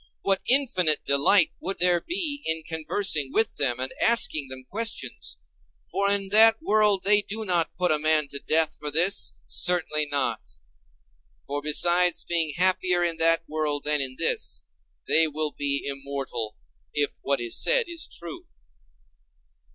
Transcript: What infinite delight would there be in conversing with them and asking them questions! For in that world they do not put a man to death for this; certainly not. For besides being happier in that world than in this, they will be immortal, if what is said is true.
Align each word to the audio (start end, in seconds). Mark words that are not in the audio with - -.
What 0.23 0.41
infinite 0.49 1.05
delight 1.05 1.51
would 1.59 1.77
there 1.77 2.01
be 2.01 2.41
in 2.47 2.63
conversing 2.63 3.31
with 3.31 3.57
them 3.57 3.79
and 3.79 3.93
asking 4.01 4.47
them 4.47 4.63
questions! 4.63 5.37
For 5.91 6.09
in 6.09 6.29
that 6.29 6.59
world 6.59 7.03
they 7.03 7.21
do 7.21 7.45
not 7.45 7.77
put 7.77 7.91
a 7.91 7.99
man 7.99 8.27
to 8.29 8.39
death 8.39 8.75
for 8.79 8.89
this; 8.89 9.33
certainly 9.47 10.07
not. 10.07 10.41
For 11.45 11.61
besides 11.61 12.23
being 12.23 12.55
happier 12.57 13.03
in 13.03 13.17
that 13.17 13.43
world 13.47 13.83
than 13.83 14.01
in 14.01 14.15
this, 14.17 14.63
they 15.07 15.27
will 15.27 15.51
be 15.51 15.85
immortal, 15.85 16.57
if 16.95 17.19
what 17.21 17.39
is 17.39 17.61
said 17.61 17.87
is 17.87 18.07
true. 18.07 18.47